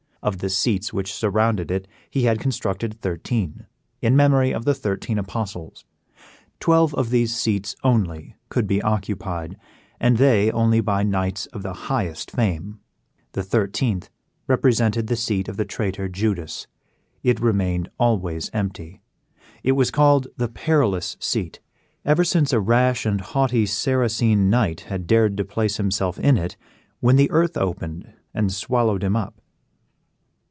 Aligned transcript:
Of 0.23 0.37
the 0.37 0.49
seats 0.49 0.93
which 0.93 1.11
surrounded 1.11 1.71
it 1.71 1.87
he 2.07 2.25
had 2.25 2.39
constructed 2.39 3.01
thirteen, 3.01 3.65
in 4.03 4.15
memory 4.15 4.51
of 4.51 4.65
the 4.65 4.75
thirteen 4.75 5.17
Apostles. 5.17 5.83
Twelve 6.59 6.93
of 6.93 7.09
these 7.09 7.35
seats 7.35 7.75
only 7.83 8.35
could 8.47 8.67
be 8.67 8.83
occupied, 8.83 9.57
and 9.99 10.17
they 10.17 10.51
only 10.51 10.79
by 10.79 11.01
knights 11.01 11.47
of 11.47 11.63
the 11.63 11.73
highest 11.89 12.29
fame; 12.29 12.79
the 13.31 13.41
thirteenth 13.41 14.11
represented 14.45 15.07
the 15.07 15.15
seat 15.15 15.47
of 15.47 15.57
the 15.57 15.65
traitor 15.65 16.07
Judas. 16.07 16.67
It 17.23 17.39
remained 17.39 17.89
always 17.97 18.51
empty. 18.53 19.01
It 19.63 19.71
was 19.71 19.89
called 19.89 20.27
the 20.37 20.49
PERILOUS 20.49 21.17
SEAT, 21.19 21.59
ever 22.05 22.23
since 22.23 22.53
a 22.53 22.59
rash 22.59 23.07
and 23.07 23.21
haughty 23.21 23.65
Saracen 23.65 24.51
knight 24.51 24.81
had 24.81 25.07
dared 25.07 25.35
to 25.37 25.45
place 25.45 25.77
himself 25.77 26.19
in 26.19 26.37
it, 26.37 26.57
when 26.99 27.15
the 27.15 27.31
earth 27.31 27.57
opened 27.57 28.13
and 28.35 28.53
swallowed 28.53 29.03
him 29.03 29.15
up. 29.15 29.33